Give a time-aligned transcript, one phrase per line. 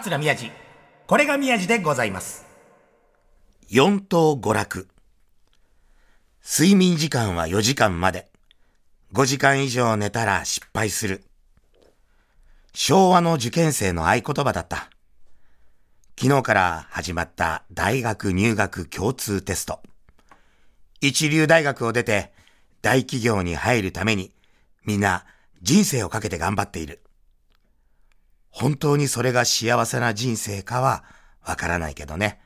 [0.00, 0.50] 桂宮治。
[1.06, 2.44] これが宮治でございます。
[3.66, 4.88] 四等娯楽。
[6.44, 8.30] 睡眠時間は4時間まで。
[9.14, 11.24] 5時間以上寝たら失敗する。
[12.74, 14.90] 昭和の受験生の合言葉だった。
[16.20, 19.80] 昨日から始まった大学入学共通テスト。
[21.00, 22.34] 一流大学を出て
[22.82, 24.32] 大企業に入るために
[24.84, 25.24] みんな
[25.62, 27.00] 人生をかけて頑張っている。
[28.58, 31.04] 本当にそれが幸せな人生かは
[31.44, 32.40] わからないけどね。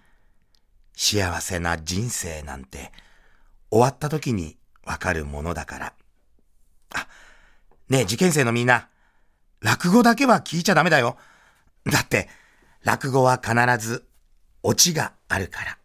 [0.96, 2.90] 幸せな人生なんて
[3.70, 5.92] 終わった時にわかるものだから。
[6.96, 7.06] あ、
[7.88, 8.88] ねえ受験生のみんな、
[9.60, 11.16] 落語だけは聞いちゃダメだよ。
[11.84, 12.28] だって、
[12.82, 14.04] 落語は必ず
[14.64, 15.78] オチがあるから。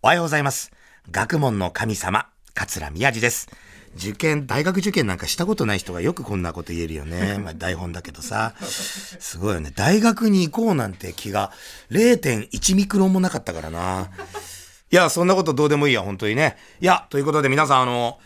[0.00, 0.72] おはようございます。
[1.10, 3.50] 学問の神様、桂宮治です。
[3.96, 7.38] 受験、大学受験なんかしたことない人がよくこんなこと言えるよね。
[7.42, 8.54] まあ台本だけどさ。
[8.60, 9.72] すごいよね。
[9.74, 11.50] 大学に行こうなんて気が
[11.90, 14.10] 0.1ミクロンもなかったからな。
[14.92, 16.56] いや、そんなことどうでもいいや、本当にね。
[16.80, 18.18] いや、ということで皆さん、あの、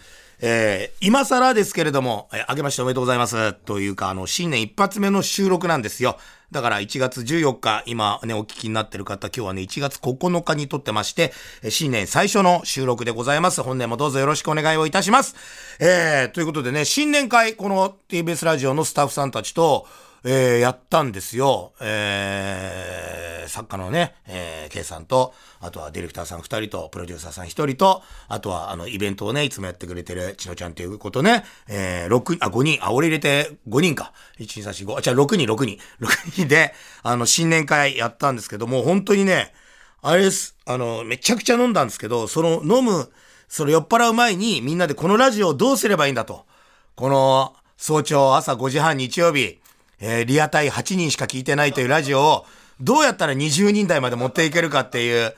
[0.42, 3.52] えー、今更ですけれども、えー、明けましておめでとうございます。
[3.52, 6.18] というか、あの、新年一発目の収録なんですよ。
[6.52, 11.32] だから1月14日、今ね、お聞きになってる方、今日はね、1月9日に撮ってまして、
[11.68, 13.62] 新年最初の収録でございます。
[13.62, 15.36] 本年もどうぞよろしくお願いをいたします。
[15.78, 19.86] えー、ということでね、新年会、この TBS ラジオのスタッフさんたちと、
[20.22, 21.72] えー、やったんですよ。
[21.80, 34.12] えー、作家のね、えー、K さんと、あとはディレクターさん二人と、プロデューサーさん一人と、あとはあの、イベントをね、いつもやってくれてる、ちのちゃんということね、えー、六あ、五人、あ、俺入れて5人か。
[34.38, 35.78] 1、2、3、4、5、あ、じゃあ6人、6人。
[36.00, 39.54] 6人で、あの、新年会やったんですけども、本当にね、
[40.02, 43.10] あれです、あの、めちゃくちゃ飲んだんですけど、その飲む、
[43.48, 46.46] その酔っ払う前にみんなでこのラジオをどうすればいいんだと。
[46.94, 49.59] この早朝朝5時半日曜日、
[50.00, 52.46] えーリアタイ8人しか聞いてないというラジオを
[52.80, 55.34] どうやったら20人台まで持っていけるかっていう、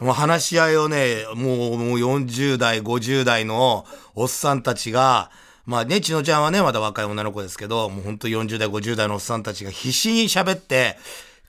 [0.00, 5.30] もう話し合いをね、もうもう40代、50代のおっさんたちが、
[5.64, 10.98] まあね、ちのちゃんはね、まだ若い女の子ですけど、もうほんと40代、50代のおっさんたちが必死に喋って、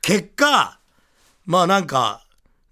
[0.02, 0.80] 結果、
[1.46, 2.26] まあなんか、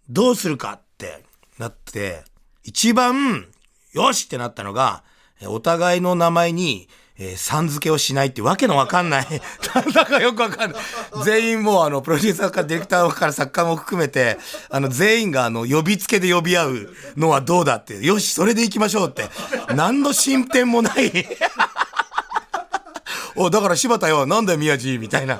[0.09, 1.25] どうするかって
[1.57, 2.23] なって、
[2.63, 3.47] 一番、
[3.91, 5.03] よしってなったのが、
[5.47, 9.27] お互いの名前に、えーさん付けをしないってわけのわかんない。
[9.75, 10.81] なんだかよくわかんない。
[11.23, 18.03] 全員もうあの、プロデューサーからディレクターから作家も含めて、あの、全員があの、呼びつけで呼び合うのはどうだって。
[18.03, 19.29] よし、それで行きましょうって。
[19.75, 21.27] 何の進展もない。
[23.35, 25.39] お、だから柴田よ、なんだよ宮治みたいな。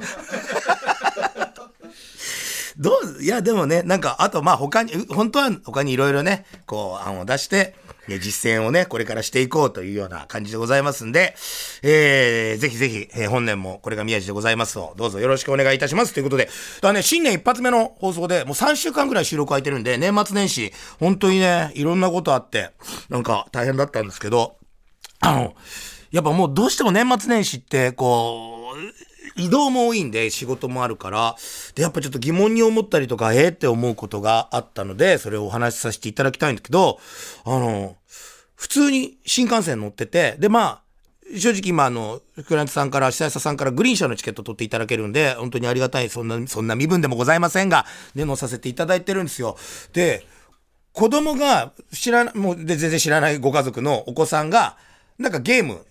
[2.77, 7.75] どういや、でもね、なんか、あと、まあ、他に、本当は他にいろいろね、こう、案を出して、
[8.07, 11.35] いや実践をね、これからしていこうというような感じでございますんで、
[11.83, 16.49] えー、ぜひぜひ、えー本年もこれが宮治でございますを、どうぞよろしくお願いいたしますということで、
[16.81, 22.71] だね、新年一発目の放送で、もう3週間ぐらい収録空いてるんで、年末年始、本当にね、いろんなことあって、
[23.09, 24.57] なんか大変だったんですけど、
[25.21, 25.55] あの、
[26.11, 28.62] やっぱもうどうしても年末年始って、こう、
[29.35, 31.35] 移動も多いんで仕事もあるから、
[31.75, 33.49] で、やっぱちょっと疑問に思ったりとか、えー？
[33.51, 36.99] って思うことがあったので、それをお話しさせていただきたいんだけど、
[37.45, 37.95] あの、
[38.55, 40.83] 普通に新幹線乗ってて、で、まあ、
[41.37, 49.57] 正直今あの、クラントさんから、主催者さんからグリーン車のチケット取っていただけるんで、本当にありがたい、そんな、そんな身分でもございませんが、で、乗させていただいてるんですよ。
[49.93, 50.25] で、
[50.91, 54.77] 子供が知らない、もう全然知らないご家族のお子さんが、
[55.17, 55.85] なんかゲーム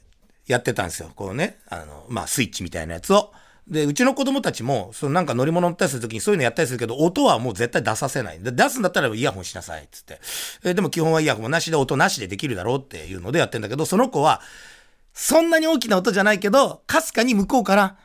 [0.46, 1.10] やってたんですよ。
[1.14, 3.32] こうね、あの、まあ、スイッチみたいなやつを。
[3.68, 8.40] で、うちの子供たちも、そのなんか乗り物乗ったりするときにそういうのやったりするけど、音はもう絶対出させない。
[8.40, 10.20] で出すんだったらイヤホンしなさい、つって。
[10.64, 14.40] えでも基本はイヤホンなしで音なしでできるだろうっていうのでやってんだけど、その子は、
[15.14, 17.96] そんなに大きな音じゃないけど、かすかに向こうから、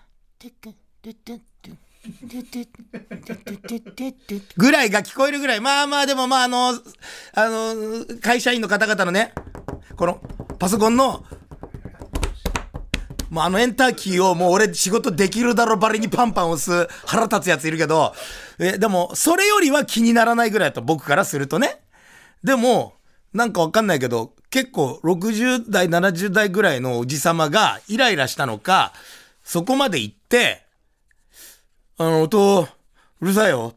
[4.55, 6.73] ぐらいが聞こえるぐらい、まあまあでもまああの、あ
[7.49, 9.33] の、会社員の方々のね、
[9.95, 10.21] この
[10.59, 11.25] パソコンの、
[13.29, 18.13] もうあのエンターキーをもう俺仕事できるだろばりにパンパン押す腹立つやついるけど、
[18.59, 21.79] え、でもそれよりは気にならないぐらいだと僕からするとね。
[22.43, 22.93] でも、
[23.33, 28.93] なんかわかんないけど、結構60代、70代ぐらいのおじさまがイライラしたのか、
[29.43, 30.63] そこまで行って、
[31.97, 32.67] あの、音、
[33.19, 33.73] うるさいよ。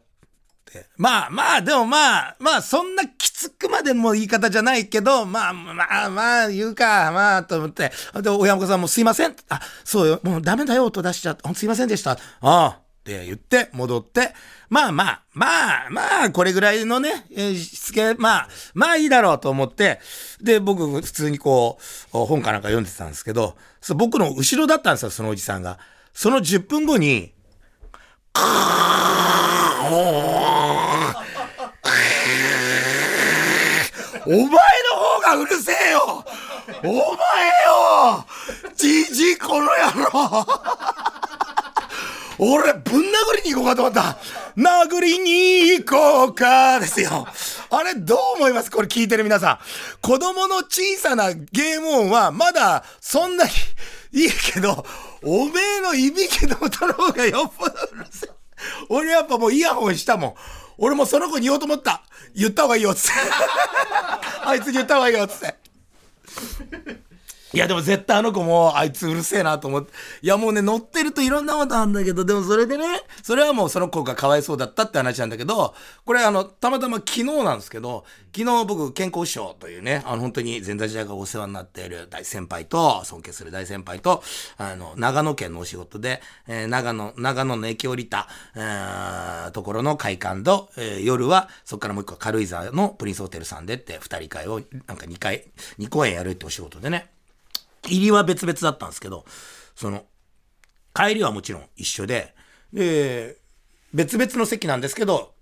[0.97, 7.91] まあまあ、でもまあ、まあそんなきつくまでも言い方じゃないけど、まあまあまあ言うか、まあと思って。
[8.21, 9.35] で、親御さんもすいません。
[9.49, 10.19] あ、そうよ。
[10.23, 11.53] もうダメだよ、音出しちゃって。
[11.53, 12.11] すいませんでした。
[12.11, 12.81] ああ。
[13.01, 14.33] って言って、戻って、
[14.69, 17.25] まあまあ、まあまあ、これぐらいのね、
[17.55, 19.99] しつけ、まあ、まあいいだろうと思って、
[20.39, 21.79] で、僕普通にこ
[22.13, 23.57] う、本かなんか読んでたんですけど、
[23.95, 25.79] 僕の後ろだったんですよ、そのおじさんが。
[26.13, 27.33] その10分後に、
[28.33, 28.39] お
[34.29, 36.23] 前の方がうるせえよ。
[36.83, 38.25] お前よ。
[38.75, 39.69] じじこの野
[40.11, 40.45] 郎。
[42.39, 43.09] 俺ぶん殴
[43.43, 44.17] りに行こうかと思った。
[44.57, 47.27] 殴りに行こうかですよ。
[47.69, 48.71] あれどう思います？
[48.71, 49.59] これ聞いてる皆さん。
[50.01, 53.51] 子供の小さなゲーム音はまだそんなに
[54.13, 54.85] いいけど
[55.23, 58.31] おめえのいびきの音の方がよっぽどうるせえ。
[58.89, 60.35] 俺やっぱもうイヤホンしたもん。
[60.77, 62.03] 俺もその子に言おうと思った。
[62.35, 63.19] 言った方がいいよっつって。
[64.43, 65.55] あいつに言った方がいいよつって。
[67.53, 69.91] いやでも絶対あの子もあいつうるせえなと思って。
[70.21, 72.85] いやもうね乗ってるといろんなことあるんだけど、でもそれでね、
[73.23, 75.73] それはもうその子がかわいそうだったって話なんだけど、
[76.05, 78.05] これあの、たまたま昨日なんですけど、
[78.35, 84.23] 昨日僕健康師匠というね、あの本当に前座時代がお世話になっている大先輩と、尊敬する大先輩と、
[84.57, 95.45] あの、長野県のお仕事で、えー、長野、長野の駅降りた、えー、ところの会館と、えー、夜はそこからもう一個軽井沢のプリンスホテルさんでって二人会をなんか2回、
[95.79, 97.20] 2公演やるってお仕事でね。
[97.87, 99.25] 入りは別々だったんですけど、
[99.75, 100.05] その、
[100.93, 102.35] 帰りはもちろん一緒で、
[102.73, 103.37] で、
[103.93, 105.33] 別々の席なんですけど、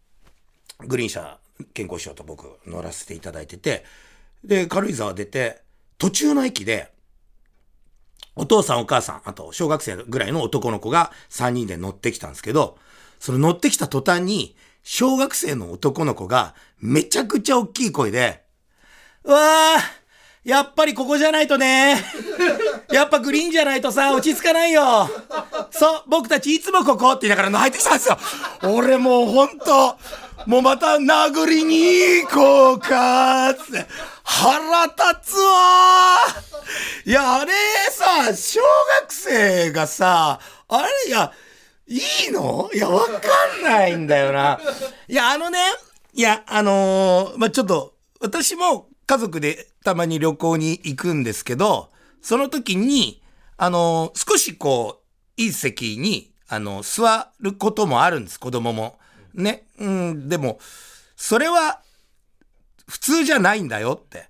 [0.79, 1.37] グリーン車、
[1.73, 3.83] 健康師匠と僕乗らせていただいてて、
[4.43, 5.61] で、軽井沢出て、
[5.97, 6.91] 途中の駅で、
[8.35, 12.77] お父さんお母さん、あと小学生ぐらいの男の子が3人で乗ってきたんですけど、
[13.19, 18.43] その乗ってきた途端に、小学生の男の子がめちゃくちゃ大きい声で、
[19.25, 19.98] うわー
[20.43, 22.01] やっぱりここじゃないとね。
[22.91, 25.09] やっぱグリーンじゃないとさ、落ち着かないよ。
[25.71, 28.17] そう、僕たちいつもここって言いながら入ってきたんですよ。
[28.63, 29.97] 俺もうほんと、
[30.45, 33.85] もうまた殴りに行こうかつって。
[34.23, 36.17] 腹立つわ
[37.05, 37.51] いや、あれ
[37.91, 38.61] さ、小
[39.01, 41.31] 学生がさ、あれ、いや、
[41.87, 41.97] い
[42.27, 42.69] いの？
[42.73, 43.17] いや、わか
[43.59, 44.59] んないんだよな。
[45.07, 45.59] いや、あのね、
[46.13, 51.91] いや、あのー、まあ、ちょっと、私も家族でたまに旅行に行くんですけど、
[52.21, 53.21] その時に、
[53.57, 55.01] あの、少しこ
[55.37, 58.99] う、いい席に、あの、座ることもあるんです、子供も。
[59.33, 59.67] ね。
[59.77, 60.59] うん、でも、
[61.15, 61.81] それは、
[62.87, 64.27] 普通じゃないんだよって。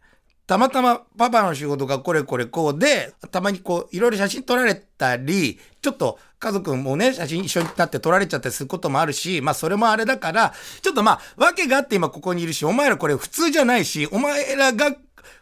[0.50, 14.96] たまたまパパの仕事がこれこれこうで、たまにこう、いろいろ写真撮られたり、ちょっと家族もね、写真一緒になって撮られちゃったりすることもあるし、まあそれもあれだから、ちょっとまあ、わけがあって今ここにいるし、お前らこれ普通じゃないし、お前らが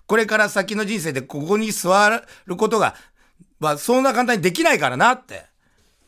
[0.07, 2.94] これから先の人生でここに座ることが、
[3.62, 5.45] まあそんな簡単にできないからなって。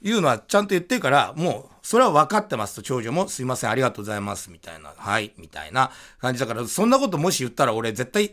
[0.01, 3.27] いうのはちゃんと言ってるから、もうそれは分かってますと長女も。
[3.27, 8.31] すいませんありがとうございますみたいな、はいみたいな感じだから、そんなこともし言ったら俺絶対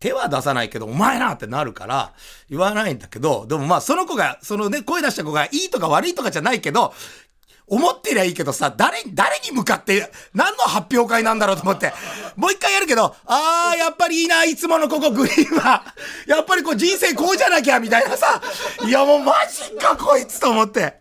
[0.00, 2.12] 手は出さないけど、お前なってなるから、
[2.48, 6.94] 言わないんだけど、でもまあ、その子が、そのね、声出した子がいいとか悪いとかじゃないけど、
[7.68, 11.92] 思ってりゃいいけどさ、誰、誰に向かって、何の発表会なんだろうと思って。
[12.36, 15.84] もう一回やるけど、あー、やっぱりいいな、いつものここグリーンは。
[16.26, 18.40] やっぱりこう人生こうじゃなきゃ、みたいなさ。
[18.86, 21.00] いやもうマジか、こいつと思って。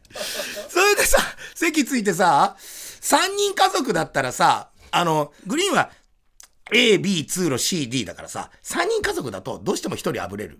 [0.69, 1.19] それでさ、
[1.55, 5.89] 席ついてさ、3人家族だったらさ、あの、グリーンは
[6.73, 10.59] A、B、通路、C、D だからさ、3人家族だとどうしても1人あぶれる。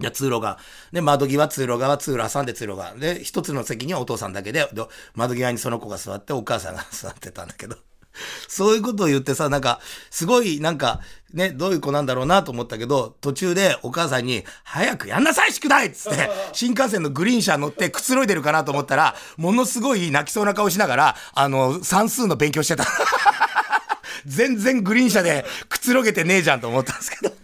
[0.00, 0.58] いや、通路が。
[0.92, 2.94] で、窓際、通路側、通路挟んで通路側。
[2.94, 4.82] で、一つの席にはお父さんだけで、で
[5.14, 7.76] 窓際にその子が座って、お母さんが座ってたんだけど。
[8.48, 11.00] そういうことを言ってさ、なんか、すごい、なんか、
[11.32, 22.84] ね、どういう子なんだろうなと思ったけど、途中でお母さんに、早くやんなさい宿題っつって、 新幹線のグリーン車乗ってくつろいでるかなと思ったら、ものすごい泣きそうな顔しながら、あの、算数の勉強してた。
[24.26, 27.39] 全然グリーン車でくつろげてねえじゃんと思ったんですけど。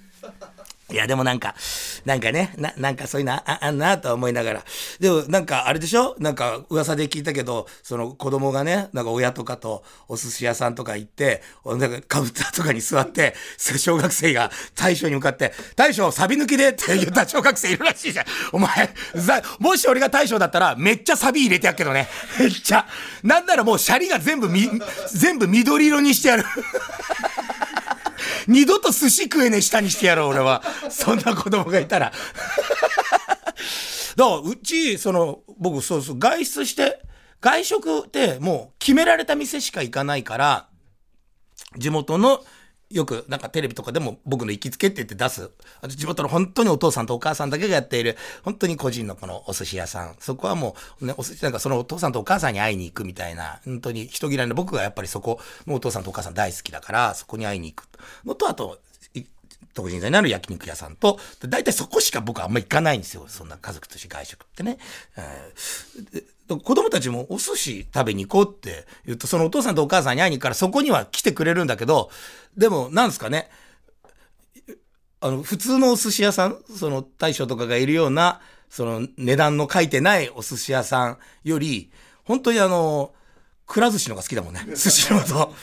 [0.88, 1.56] いや、でもなんか、
[2.04, 4.64] なんかね、な、なんかそういうのああんなと思いながら。
[5.00, 6.14] でもなんかあれでしょ？
[6.20, 18.26] なんか噂で聞いたけど、その子供がね、なんか親とかとお寿司屋さんとか行って、なんかカウンターとかに座って、 小学生が大将に向かって、大将サビ抜きでって言った小学生いるらしいじゃん。
[18.52, 18.94] お前、
[19.58, 22.08] もし俺が大将だったらめっちゃサビ入れてやっけどね。
[22.38, 22.86] めっちゃ。
[23.24, 24.70] なんならもうシャリが全部み、
[25.12, 26.44] 全部緑色にしてやる。
[28.46, 30.62] 二度と寿司食えねえ下にしてやろう、俺は。
[30.90, 32.12] そんな子供がいたら。
[34.16, 37.02] だからうち、その、僕、そうそう、外出して、
[37.40, 40.68] 外食ってもう決められた店しか行かないから、
[41.76, 42.44] 地元の
[42.90, 45.50] よくなんかテレビとかでも僕の行きつけって言って出す。
[45.80, 50.16] あと地元の本当にお父さんとお母さんだけがやっている、本当に個人のこのお寿司屋さん。
[50.20, 57.88] そこはもう、ね、お寿司なんかそのお父さんとお母さんに会いに行くみたいな、本当に人嫌いな僕がやっぱりそこのお父さんとお母さん大好きだから、そこに会いに行く
[58.24, 58.78] のと、あと、
[59.74, 63.26] 東神座にある焼肉屋さんと、大体そこしか僕はあんま行かないんですよ。
[63.28, 64.78] そんな家族として外食ってね。
[65.16, 72.10] えー、子供たちもお寿司食べに行こうって言うと、そのお父さんとお母さんに会いに行くからそこには来てくれるんだけど、
[72.56, 73.50] でも、なんですかね。
[75.20, 81.90] あの、普通のお寿司屋さん、その大将とかがいるような、その値段の書いてないお寿司屋さんより、
[82.24, 83.12] 本当にあの、
[83.66, 84.64] くら寿司のが好きだもんね。
[84.76, 85.54] 寿司のと。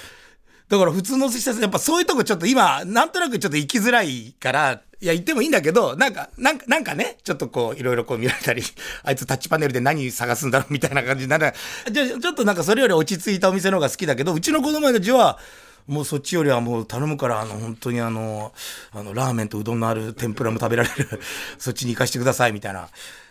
[0.70, 8.64] だから普通の寿司屋さん、やっぱそういうとこちょっと今、なんとなくちょっと行きづらいから、いや、行ってもいいんだけど、なんか、なんか、なんかね、ちょっとこう、いろいろこう見られたり、
[9.04, 11.54] あいつタッチパネルで何探すんだろうみたいな感じになる。
[11.92, 15.40] じゃちょっとなんかそれより落ち着いたお店の方が好きだけど、うちの子供たちは、
[15.88, 18.54] もうそっちよりはもう頼むから、あの、本当にあの、
[18.92, 21.20] あの、ラーメンとうどんのある天ぷらも食べられる、
[21.60, 22.88] そっちに行かしてください、みたいな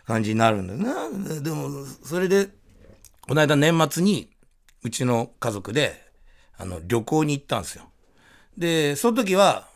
[0.07, 1.41] 感じになるんだよな。
[1.41, 2.49] でも、それで、
[3.23, 4.29] この間年末に、
[4.85, 6.02] うちの家族で、
[6.63, 7.85] あの、旅行に行ったんですよ。
[8.57, 9.69] で、その時は、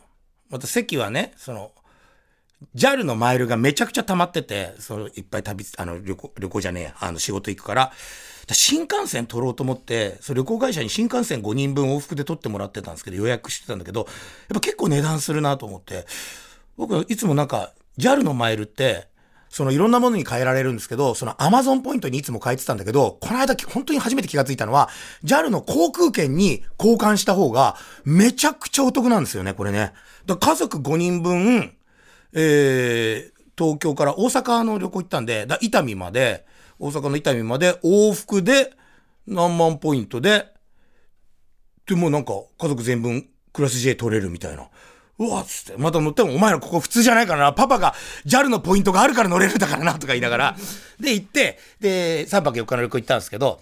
[0.50, 1.73] また席はね、その、
[2.75, 7.93] JAL のマイルがめちゃくちゃ溜まってて、そのいっぱい旅、あの、旅行、旅行じゃねえあの、仕事行くから、
[8.52, 14.09] 新幹線取ろうと思って、その旅行会社に新幹線5人分往復で取ってもらってたんですけど、予約してたんだけど、やっ
[14.55, 16.07] ぱ結構値段するなと思って、
[16.76, 19.09] 僕いつもなんか、JAL のマイルって、
[19.49, 24.88] そのいろんなものに変えられるんですけど、その Amazon ポイントにいつも変えてたんだけど、この間本当に初めて気がついたのは、
[25.25, 29.93] JAL の航空券に交換した方がめちゃくちゃお得なんですよね、これね。
[30.26, 31.75] だ家族5人分、
[32.33, 36.45] えー、東京から大阪の旅行行ったんで、だ伊丹まで、
[36.79, 38.75] 大阪の伊丹まで往復で
[39.26, 40.47] 何万ポイントで、
[41.87, 44.69] でもなんか家族全分クラス J 取れるみたいな。
[45.19, 47.95] うわっつって、また乗っても、お前らここ普通じゃないからな、パパが
[48.27, 50.57] JAL のポイントがあるから乗れるんだからな、とか言いながら、
[51.01, 53.61] で、行って、で、3泊4日の旅行行ったんですけど、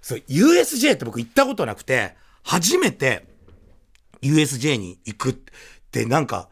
[0.00, 3.26] そう、USJ って僕行ったことなくて、初めて
[4.22, 5.34] USJ に行くっ
[5.90, 6.48] てなんか、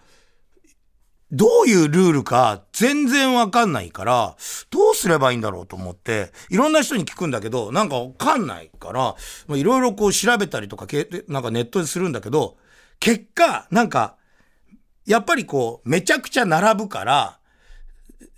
[1.31, 4.37] どういうルールか全然わかんないから、
[4.71, 9.17] どうすればいいんだろうと思って、いろんな人に聞くんだけど、なんかわかんないから、
[9.57, 10.87] いろいろこう調べたりとか、
[11.29, 12.59] なんかネットでするんだけど、
[13.01, 14.17] 結果、なんか、
[15.07, 17.39] やっぱりこう、めちゃくちゃ並ぶから、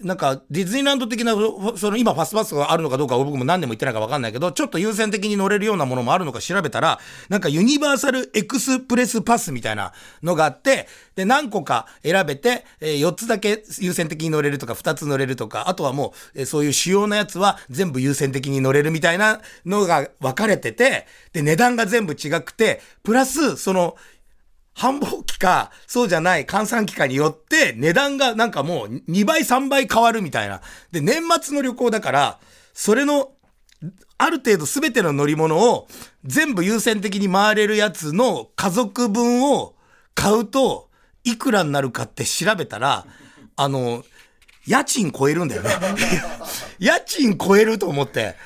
[0.01, 1.35] なんか、ディズニーランド的な、
[1.77, 9.93] その今ファストパスがあるのかどうか僕も何年も言ってないか分かんないけど、ちょっと優先的に乗れるようなものもあるのか調べたら、なんかユニバーサルエクスプレスパスみたいな
[10.23, 23.97] のがあって、で、何個か選べて、えー、4つだけ優先的に乗れるとか、2つ乗れるとか、あとはもう、そういう主要なやつは全部優先的に乗れるみたいなのが分かれてて、で、値段が全部違くて、プラス、その、
[24.75, 30.61] 繁忙期か、そうじゃない換算期かによって値段がなんかもう2倍3倍変わるみたいな。
[30.91, 32.41] で、年末の旅行だから、
[32.73, 33.31] それの、
[34.19, 35.87] ある程度全ての乗り物を
[36.25, 39.75] 全部優先的に回れるやつの家族分を
[40.15, 40.91] 買うと、
[41.23, 43.07] いくらになるかって調べたら、
[43.57, 44.05] あの、
[44.67, 45.71] 家賃超えるんだよね。
[46.79, 48.37] 家賃超えると思って。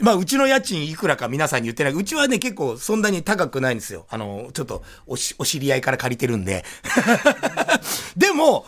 [0.00, 1.92] まあ、うちの家賃いくらか皆さんに言ってない。
[1.92, 4.06] うちはね、結構そんなに高くないんですよ。
[4.08, 6.64] あの、ちょっとおし、お知り合いから借りてるんで。
[8.16, 8.66] でも、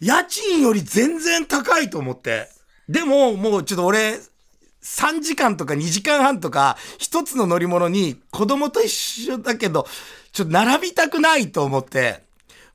[0.00, 2.48] 家賃より全然高いと思って。
[2.88, 4.20] でも、もうちょっと俺、
[4.82, 9.86] 3時間とか2時間半とか、一つの乗り物に子供と一緒だけど、
[10.32, 12.22] ちょっと並びたくないと思って、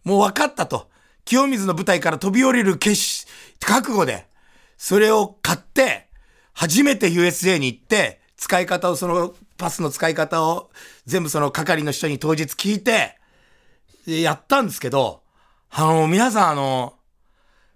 [0.03, 0.89] もう分かったと。
[1.25, 3.27] 清水の舞台から飛び降りる決し、
[3.59, 4.25] 覚悟で、
[4.77, 6.08] それを買って、
[6.53, 10.71] 初めて USJ に行って、使い方を、そのパスの使い方を
[11.05, 13.17] 全部その係の人に当日聞いて、
[14.05, 15.21] やったんですけど、
[15.69, 16.95] あの、皆さんあの、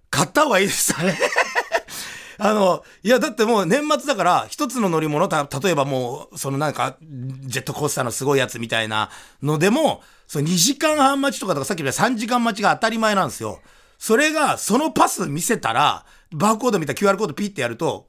[0.09, 1.17] 買った方がいいですよね
[2.39, 9.09] あの、いや、だってもう年末だから、一つの乗り物、た、例えばもう、そのなんか、ジェットコースターのすごいやつみたいな
[9.41, 13.59] のでも、その2時間半待ちとかとかさっき言った3時間待ちが当たり前なんですよ。
[13.99, 18.07] それが、そのパス見せたら、バーコード見た QR コードピッてやると、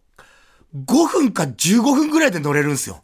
[0.74, 3.02] 5分か15分ぐらいで乗れるんですよ。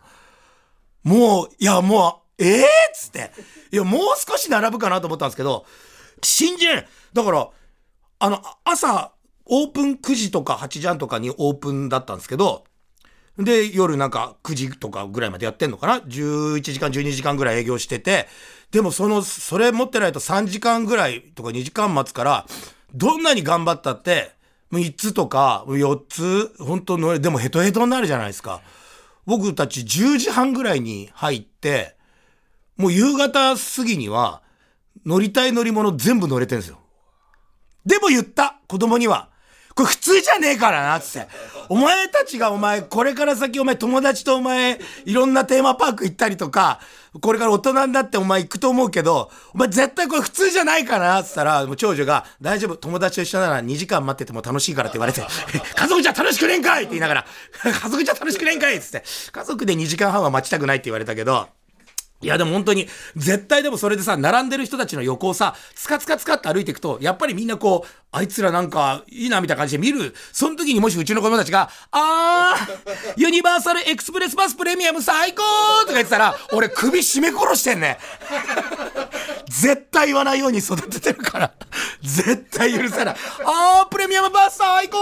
[1.03, 3.33] もう、いや、もう、ええー、っつって。
[3.73, 5.65] いや、もう少し並ぶかなと思ったんですけど、
[6.23, 7.49] 信じれだから、
[8.19, 9.13] あの、朝、
[9.47, 12.65] オープン9時とか8時半とかにオープンだったんですけど、
[13.39, 18.29] で、夜なんか9時とかぐらいまでやってんのかな ?11 時間、12時間ぐらい営業してて、
[18.71, 22.47] でもその、それ持ってないと3時間ぐらいとか2時間待つから、
[22.95, 24.33] どんなに頑張ったって、
[24.73, 28.61] 3つとか4つ、本当の、でもヘトヘトになるじゃないですか。
[29.27, 31.97] 僕たち10時半ぐらいに入って、
[32.77, 34.43] もう夕方過ぎには、
[35.05, 36.79] 乗りたい乗り物全部乗れてるんですよ。
[37.85, 39.31] でも言った子供には、
[39.75, 41.29] これ普通じゃねえからな、つって。
[41.69, 46.81] お前たちがお前、これから先お前友達とお前、いろんなテーマパーク行ったりとか、
[47.21, 55.23] これから大人になってお前行くと思うけど、お前絶対これ普通じゃないからな、つったら、もう長女が、大丈夫、友達と一緒なら2時間待ってても楽しいからって言われて、
[55.75, 57.27] 家族じゃ楽しくねんかいって言いながら、
[57.63, 61.49] 家族じゃ楽しくねんかいっつって、家族で2時間半は待ちたくないって言われたけど、
[62.23, 62.87] いやでも本当に、
[63.17, 70.15] 絶対でもそれでさ、並んでる人たちの横をさ、つかつかつかって歩いていくと、やっぱりみんなこう、あいつらなんか、いいなみたいな感じで見る。
[70.33, 75.43] その時にもしうちの子供たちが、あー、ユニバーサルエクスプレスバスプレミアム最高
[75.83, 77.99] とか言ってたら、俺首絞め殺してんね。
[79.51, 81.53] 絶対言わないように育ててるから。
[82.03, 83.17] 絶対許さない。
[83.45, 84.97] あー、プレミアムバス最高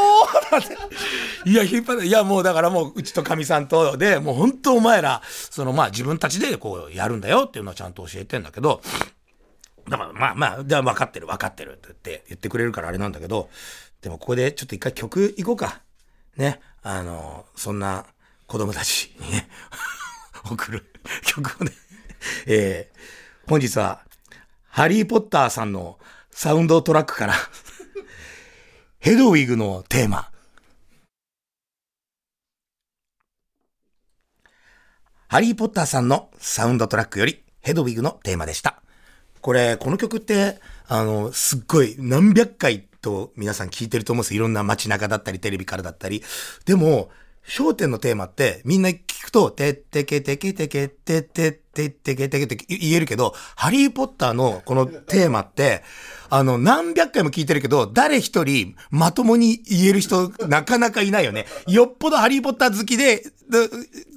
[1.44, 2.06] いや、引っ張る。
[2.06, 8.80] いや、もうだからもう、うちとかみさんとで、もう本当お前ら、そのまあ自分たちでこうやるんだよっていうのはちゃんと教えてんだけど、
[9.86, 13.50] だからまあまあ、じゃあ分かってる分かってるって言って言ってくれるからあれなんだけど、
[14.00, 15.82] でもここでちょっと一回曲行こうか。
[16.36, 16.60] ね。
[16.82, 18.06] あの、そんな
[18.46, 19.48] 子供たちにね、
[20.50, 20.86] 送る
[21.22, 21.72] 曲をね、
[22.46, 24.00] えー、本日は、
[24.78, 25.98] ハリーポッターさんの
[26.30, 27.34] サウンドトラックから
[29.00, 30.30] ヘドウィグのテーマ。
[35.26, 38.80] ハリーポッターさんのサウンドトラックよりヘドウィグのテーマでした。
[39.40, 46.22] これ、この曲って、あの、すっごい何百回と皆さん聞いてると思うんですいろんな街中だったり、テレビからだったり。
[46.66, 47.10] でも、
[47.44, 55.84] 焦点のテーマってみんな聞くと、てってけてけてけてっててってけてけって言えるけど、ハリーポッターのこのテーマって、
[56.28, 61.46] あの、何百回も聞いてるけど、誰一人まともに言える人なかなかいないよね。
[61.68, 63.20] よっぽどハリーポッター好きで、っ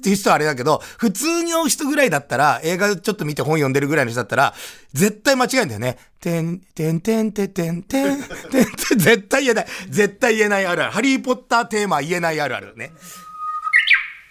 [0.02, 4.54] ていう人はあれだけど、普通の人ぐらいだったら、映画ちょっと見て本読んでるぐらいの人だったら、
[4.92, 5.98] 絶対間違えんだよね。
[6.20, 8.66] てん、てんてんてんてんてん、てん、
[8.98, 9.66] 絶対言えない。
[9.88, 10.92] 絶対言えないあるある。
[10.92, 12.92] ハリーポッターテーマ言えないあるあるね。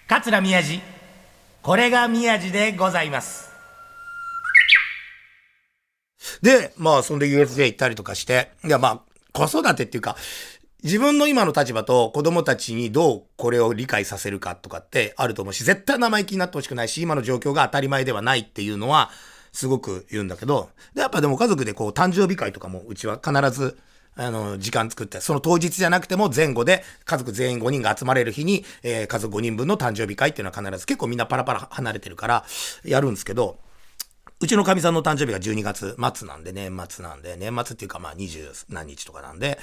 [0.07, 0.81] 桂宮治。
[1.61, 3.51] これが宮治でございます。
[6.41, 9.01] で、まあ、そんで USJ 行ったりとかして、いや、まあ、
[9.31, 10.15] 子育てっていうか、
[10.83, 19.11] 自分の今の立場と子供たちにどうこれを理解させるかとかってあると思うし、絶対生意気になってほしくないし、今の状況が当たり前ではないっていうのは、
[19.51, 23.77] すごく言うんだけど、で、やっぱでも家族でこう、誕生日会とかも、うちは必ず、
[24.15, 32.45] あの、時間作って、その当日じゃなくても前後で家族全員5人が集まれる日に、えー、家族5人分の誕生日会っていうのは必ず結構みんなパラパラ離れてるから
[32.83, 33.57] やるんですけど、
[34.41, 39.59] うちのかみさんの誕生日が12月末なんで、年末なんで、年末っていうかまあ20何日とかなんで、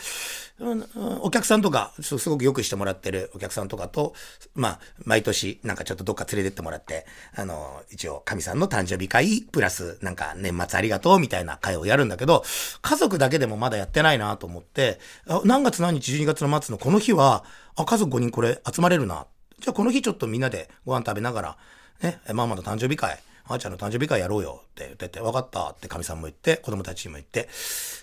[1.20, 4.14] お客さんとか、すごくよくしてもらってるお客さんとかと、
[4.54, 12.44] まあ、毎年なんかちょっとどっか連れてってもらって、あの、一応かみさんの誕生日会、プラスなんか年末ありがとうみたいな会をやるんだけど、
[12.80, 15.00] 家族だけでもまだやってないなと思って、
[15.44, 17.42] 何月何日12月の末のこの日は、
[17.74, 19.26] あ、家族5人これ集まれるな。
[19.58, 21.56] じゃあこの日ちょっとみんなでご飯食べながら、
[22.00, 27.48] ね、ママの誕生日会、あーちゃんの誕生日会やろうよって言ってて、わかったって神さんも言って、子供たちにも言って、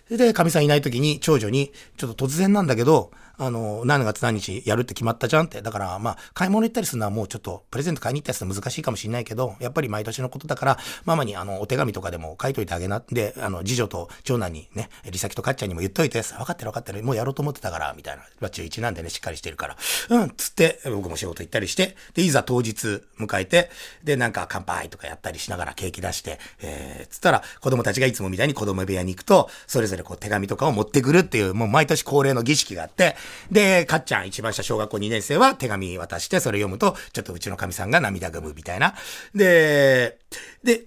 [0.10, 5.62] で、神さんいない時に長女に、ちょっと突然なんだけど、あの、何月何日やるって決まったじゃんって。
[5.62, 13.04] だから、まあ、買い物行ったりするのはもうちょっと、プレゼント買いに行ったりするの難しいかもしれないけど、やっぱり毎年のことだから、ママにあの、お手紙とかでも書いといてあげな。
[13.10, 18.24] で、あの、次女と長男にね、リサキとかっちゃんにも言っといて、分かってる分かってる、もうやろうと思ってたから、みたいな。
[18.40, 19.78] まあ、中1なんでね、しっかりしてるから。
[20.10, 23.70] うん、つって、僕も仕事行ったりして、で、いざ当日迎えて、
[24.04, 33.16] で、なんか乾杯とかやったりしながらケーキ出して、えー、つったら、子供たちがいつもみたいに子供部屋に行くと、それぞれこう手紙とかを持ってくるっていう、もう毎年恒例の儀式があって、
[33.52, 38.96] で、かっちゃん一番下小学校2年生は手紙渡して、それ読むと、ちょっとうちの神さんが涙ぐむみたいな。
[39.34, 40.20] で、
[40.64, 40.86] で、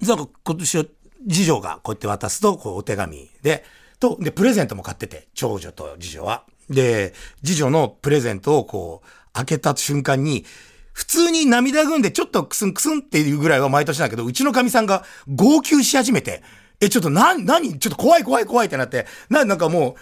[0.00, 0.84] なんか今年は
[1.28, 3.64] 次女がこうやって渡すと、こうお手紙で、
[4.00, 6.44] と、で、プレゼントも買ってて、長女と次女は。
[6.68, 10.44] で、次女のプレゼントをこう、開けた瞬間に、
[10.92, 16.42] 普通に涙ぐんでちょっとクスンクスンっていうぐらいは毎年だけど、うちの神さんが号泣し始めて、
[16.80, 19.94] え、ちょっとな、なに、ちょっと怖い怖い怖いってなって、な、なんかもう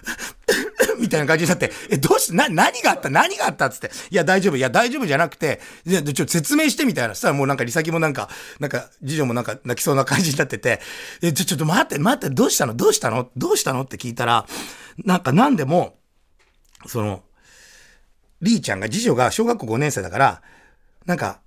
[0.99, 3.11] みたいな感じになって、え、どうして、な、何があった？
[3.11, 3.69] 何があった？
[3.71, 3.91] つって。
[4.11, 4.57] いや、大丈夫。
[4.57, 7.15] いや、大丈夫じゃなくて、いや、ちょっと説明してみたいな。
[7.15, 8.29] そしたらもうなんか、リサキもなんか、
[8.61, 10.81] なんか、次女もなんか泣きそうな感じになってて、
[11.23, 12.75] え、ちょ、ちょっと待って、待って、どうしたの？
[12.75, 13.31] どうしたの？
[13.37, 13.83] どうしたの？
[13.83, 14.47] って聞いたら、
[15.05, 15.99] なんか何でも、
[16.87, 17.23] その、
[18.41, 20.43] リーちゃんが、次女が小学校5年生だから、
[21.07, 21.41] なんか、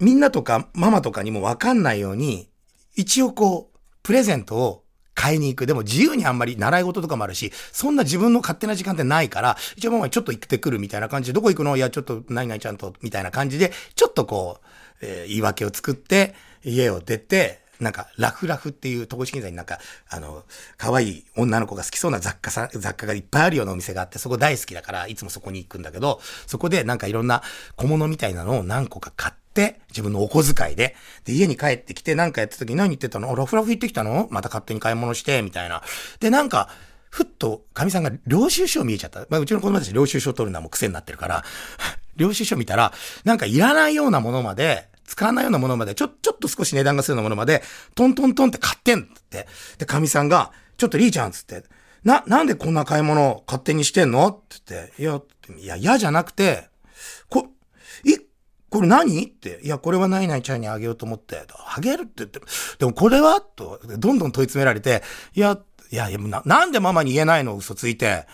[0.00, 2.50] みんなとかママとかにもわかんないように、
[2.96, 4.84] 一応こう、プレゼントを
[5.20, 5.66] 買いに行く。
[5.66, 11.76] でも自由にあんまり習い事とかもあるし、そんな自分の勝手な時間ってないから、一応ママちょっと行ってくるみたいな感じで、どこ行くの？
[11.76, 14.66] いや、ちょっと何々ちゃんと、みたいな感じで、ちょっとこう、
[15.02, 19.78] えー、言い訳を作って、家を出て、なんか、ラフラフっていう戸越銀座になんか、
[20.08, 20.44] あの、
[20.76, 27.42] 可愛い女の子が好きそうな雑貨さ、雑貨がいっぱいあるようなお店があって、そこ大好きだから、いつもそこに行くんだけど、そこでなんかいろんな
[27.76, 33.34] 小物みたいなのを何個か買って、自分のお小遣いで、で、家に帰ってきてなんかやった時何言ってたの？
[33.34, 34.28] ラフラフ行ってきたの？
[34.30, 35.82] また勝手に買い物して、みたいな。
[36.20, 36.68] で、なんか、
[37.10, 39.26] ふっと、神さんが領収書見えちゃった。
[39.28, 41.44] まあ、うちの子供たち領収書取るのはもう癖になってるから、
[42.16, 42.92] 領収書見たら、
[43.24, 47.64] なんかいらないようなものまで、使わないようなものまで、ちょ、ちょっと少し値段がするようなものまで、
[47.96, 49.48] トントントンって買ってんって。
[49.78, 51.64] で、神さんが、ちょっとリーちゃんつって、
[52.04, 54.28] な、なんでこんな買い物を勝手にしてんの？
[54.28, 56.69] って言って、いや、いや、嫌じゃなくて、
[58.70, 59.26] これ何？
[59.26, 61.42] って、いや、これはないないちゃんにあげようと思って、
[61.76, 62.40] あげるって言って、
[62.78, 63.40] でもこれは？
[63.40, 65.02] と、どんどん問い詰められて、
[65.34, 65.58] いや、
[65.90, 67.56] いや、いやな、なんでママに言えないの？
[67.56, 68.26] 嘘ついて。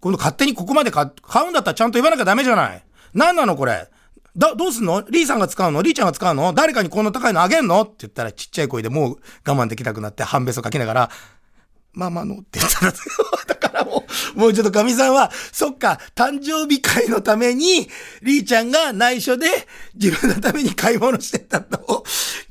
[0.00, 1.04] 今度勝手にここまで買
[1.46, 2.84] うんだったらちゃんと言わなきゃダメじゃない。
[3.14, 3.88] 何なのこれ？
[4.36, 5.02] だ、どうすんの？
[5.08, 5.80] リーさんが使うの？
[5.82, 6.52] リーちゃんが使うの？
[6.52, 7.82] 誰かにこんな高いのあげんの？
[7.82, 11.10] って言ったらちっちゃい声でもう我慢できなくなって半べそかきながら、
[11.96, 14.04] ママのって言ったら、だからも
[14.36, 17.88] う、もうちょっと神さんは、そっか、誕生日会のために、
[18.22, 19.46] リーちゃんが内緒で
[19.94, 22.04] 自分のために買い物してたのを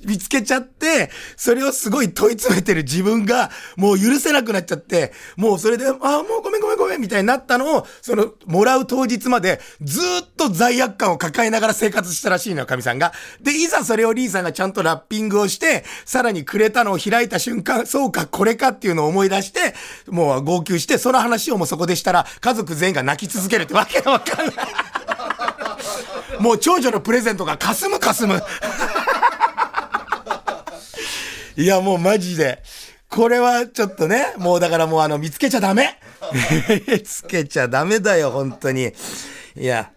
[0.04, 10.04] 見つけちゃって、それをすごい問い詰めてる自分が、もう許せなくなっちゃって、もうそれで、ああ、もうごめんごめんごめんみたいになったのを、その、もらう当日まで、ずっ
[10.36, 13.14] と罪悪感を抱えながら生活したらしいのよ、神さんが。
[13.42, 19.76] で、いざそれをリーさんがちゃんとラッピングをして、さらにくれたのを開いた瞬間、そうか、これかっていうのを思い出出して、
[20.08, 24.56] もう号泣して、その話をもうそこでしたら、家族全員が泣き続けるってわけがわかんない。
[26.40, 28.42] もう長女のプレゼントがかすむかすむ。
[31.58, 32.62] いや、もうマジで。
[33.10, 35.98] これはちょっとね、もうだからもうあの、見つけちゃダメ
[36.88, 38.92] 見つけちゃダメだよ、本当に。
[39.56, 39.92] いや、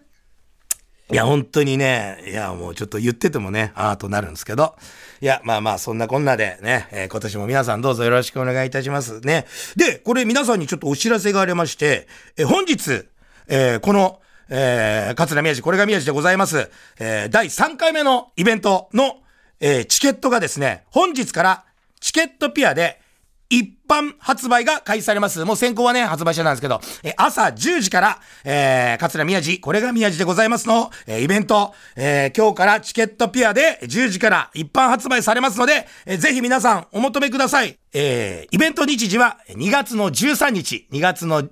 [1.11, 4.75] いや、本当にね、いや、もうちょっと言っててもね、あーとなるんですけど。
[5.21, 9.47] いや、まあまあ、そんなこんなでね、えー、今年も皆さんどうぞよろしくお願いいたしますね。
[9.75, 13.07] で、これ皆さんにちょっとお知らせがありまして、え、本日、
[13.47, 16.69] えー、この、えー、桂宮治、これが宮治でございます、
[16.99, 19.17] えー、第3回目のイベントの、
[19.59, 21.65] えー、チケットがですね、本日から
[21.99, 23.01] チケットピアで
[23.49, 25.43] 一般発売が開始されます。
[25.43, 37.79] もう先行はね、発売してたんですけど、え朝10時から、えー、桂宮治、これが宮治でございますの、えー、イベント、えー、今日からチケットピアで10時から一般発売されますので、えー、ぜひ皆さんお求めください。
[37.91, 41.49] えー、イベント日時は2月の13日、2月の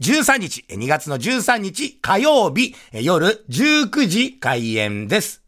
[0.00, 5.42] 13日、2月の13日火曜日、夜19時開演です。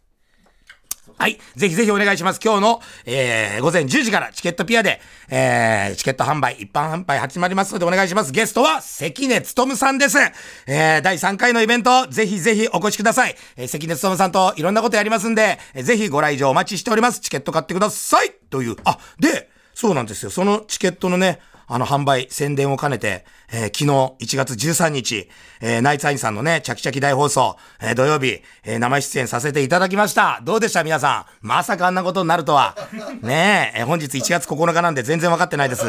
[1.19, 1.39] はい。
[1.57, 2.41] ぜひぜひお願いします。
[2.43, 8.33] 今日の、えー、午前10時からチケットピアで、えー、チケット販売、一般販売始まりますのでお願いします。
[8.33, 10.19] ゲストは関根勤さんです。
[10.67, 13.37] えー、第3回のイベント、ぜひぜひお越しください。
[13.57, 17.21] えー、関根勤さんといろんなことやりますんで、えー、ぜひご来場お待ちしております。
[17.21, 20.31] チケット買ってくださいという、あ、で、そうなんですよ。
[20.31, 25.29] そのチケットのね、あの、販売、宣伝を兼ねて、えー、昨日1月13日、
[25.61, 30.41] えー、ナイツアインさんのね、チャキチャキ大放送、えー、土曜日、えー、生出演させていただきました。
[30.43, 30.83] どうでした？
[30.85, 31.47] 皆さん。
[31.47, 32.75] まさかあんなことになるとは。
[33.23, 35.85] ねえ、えー、本日1月9日なんで全然わかってないです。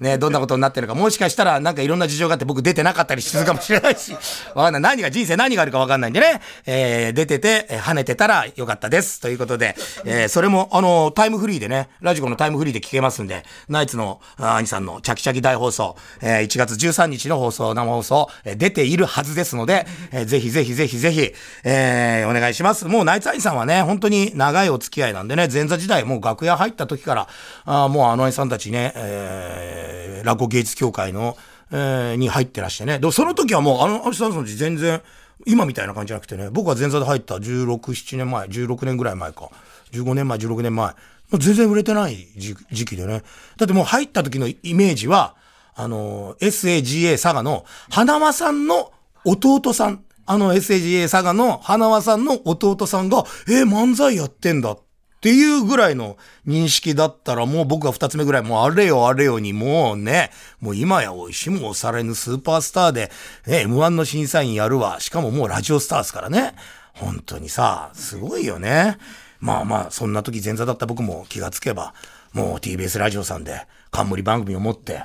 [0.00, 0.94] ねどんなことになってるか。
[0.94, 4.16] もしかしたらなんかいろんな事情があって僕出てなかったりするかもしれないし、
[4.54, 4.82] わかんない。
[4.82, 9.20] 何が、人生何があるかわかんないんでね、えー、出てて、えー、跳ねてたらよかったです。
[9.20, 21.32] ということで、えー、それも、あの、タイムフリーでね、ラジコのタイムフリーで聞けますんで、ナイツの兄さんのチャキチャキ大放送、えー、1月13日の放送、生放送、出ているはずですので、え、ぜひぜひぜひぜひ、
[21.64, 22.86] えー、お願いします。
[22.86, 27.28] もうナイツアイさんはね、本当に長いお付き合いなんでね、前座時代、もう楽屋入った時から、
[27.64, 31.36] あもうあの兄さんたちね、えー、落語芸術協会の、
[31.70, 32.98] えー、に入ってらしてね。
[32.98, 35.02] でもその時はもう、あの兄さんたち全然、
[35.46, 39.50] 今みたいな感じじゃなくてね、僕は前座で入った16、7年前、16年ぐらい前か。
[39.92, 40.86] 15年前、16年前。
[40.88, 40.94] も
[41.32, 42.54] う全然売れてない時
[42.84, 43.22] 期でね。
[43.56, 45.34] だってもう入った時のイメージは、
[45.74, 48.92] あの、SAGA 佐賀の花輪さんの
[49.24, 54.78] 弟さん、あの SAGA 佐賀の花輪さんの弟さんが、えー、漫才やってんだっ
[55.20, 63.10] ていうぐらいの認識だったら、もう僕が二つ目ぐらい、もうあれよあれよにもうね、もう今や美味しも押されぬスーパースターで、
[63.46, 65.00] ね、M1 の審査員やるわ。
[65.00, 66.54] しかももうラジオスターですからね。
[66.92, 68.98] 本当にさ、すごいよね。
[69.40, 71.94] まあまあ、そんな時前座だった僕も気がつけば、
[72.34, 75.04] もう TBS ラジオさんで冠番組を持って、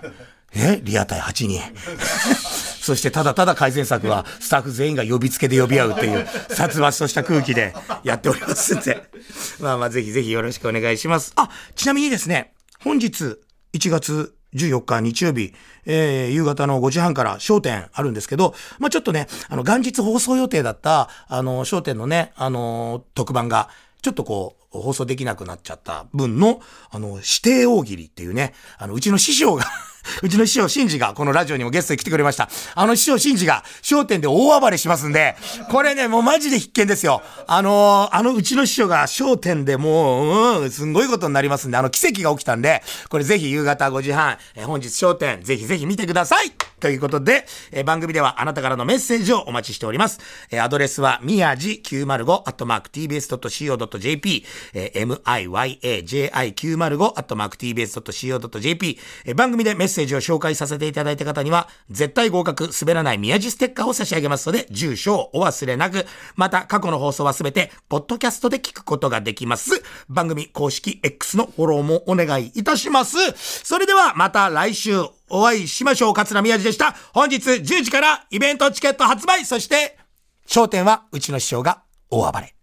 [0.56, 1.62] えリアタイ8人。
[2.82, 9.04] そしてただただ改善策はスタッフ全員が呼びつけで呼び合うっていう殺伐とした空気でやっておりますんで。
[9.60, 11.34] まあまあぜひぜひよろしくお願いします。
[11.36, 13.38] あ、ちなみにですね、本日
[13.74, 15.54] 1月14日日曜日、
[15.86, 23.70] えー、夕方の5時半から商店あるんですけど、まあちょっとね、あの元日放送予定だった、あの、商店のね、あの、特番が
[24.02, 29.66] ちょっとこう、放送できなくなっちゃった分の、あの、指定大喜利っていうね、あの、うちの師匠が
[30.22, 32.50] うちの師匠、真治がこのラジオにもゲストに来てくれました。
[32.76, 35.36] あの師匠、真治が商店で大暴れしますんで、
[35.69, 37.22] これね、もうマジで必見ですよ。
[37.48, 50.19] あのー、あのうちの師匠が商店でもう、うん、すんごいことになりますんで、あの奇跡が起きたんで、これぜひ夕方5時半、え本日商店、ぜひぜひ見てくださいということで、え番組ではあなたからのメッセージをお待ちしております。
[50.52, 69.84] えアドレスは、みやじ905、アットマーク tbs.co.jp、え miyaji905、アットマーク tbs.co.jp、え番組でメッセージセージを紹介させていただいた方には、絶対合格、滑らない宮地ステッカーを差し上げますので、住所をお忘れなく、また過去の放送はすべて、ポッドキャストで聞くことができます。
[70.08, 73.18] 番組公式 X のフォローもお願いいたします。
[73.36, 74.98] それではまた来週
[75.30, 76.14] お会いしましょう。
[76.14, 76.96] 桂宮治でした。
[77.14, 79.98] 本日10時からイベントチケット発売、そして、
[80.48, 82.56] 焦点はうちの師匠が大暴れ。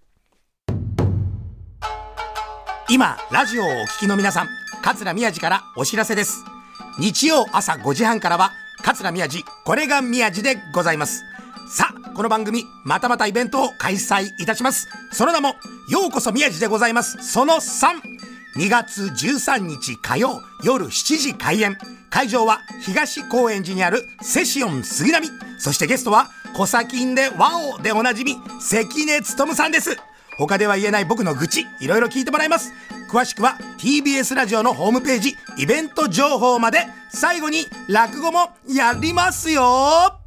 [2.89, 4.49] 今、ラジオをお聞きの皆さん、
[4.83, 6.56] 桂宮治からお知らせです。
[6.99, 11.25] 日曜朝5時半からは、桂宮治、これが宮治でございます。
[11.69, 14.89] さあ、この番組、またまたイベントを開催いたします。
[15.13, 15.57] その名も、
[15.91, 17.19] ようこそ宮治でございます。
[17.23, 18.01] その3、
[18.57, 21.77] 2月13日火曜夜7時開演。
[22.09, 25.29] 会場は東高円寺にあるセシオン杉並。
[25.59, 29.99] そしてゲストは、コサキンでワオでおなじみ、関根勤さんです。
[30.39, 32.73] 他では言えない僕の愚痴、いろいろ聞いてもらいます。
[33.11, 40.26] 詳しくは TBS ラジオのホームページ、イベント情報まで、最後に落語もやりますよ